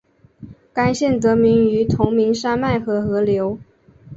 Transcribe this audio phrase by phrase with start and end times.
[0.73, 3.59] 该县得名于同名山脉和河流。